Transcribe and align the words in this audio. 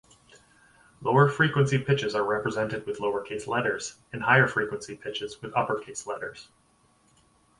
Lower-frequency 1.03 1.77
pitches 1.77 2.15
are 2.15 2.23
represented 2.23 2.87
with 2.87 2.97
lowercase 2.97 3.45
letters 3.45 3.99
and 4.11 4.23
higher-frequency 4.23 4.95
pitches 4.95 5.39
with 5.43 5.55
uppercase 5.55 6.07
letters. 6.07 6.49